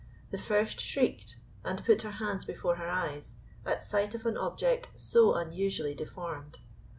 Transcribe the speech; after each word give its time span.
The 0.31 0.39
first 0.39 0.79
shrieked, 0.81 1.35
and 1.63 1.85
put 1.85 2.01
her 2.01 2.09
hands 2.13 2.43
before 2.43 2.77
her 2.77 2.89
eyes, 2.89 3.35
at 3.67 3.83
sight 3.83 4.15
of 4.15 4.25
an 4.25 4.35
object 4.35 4.89
so 4.95 5.35
unusually 5.35 5.93
deformed. 5.93 6.57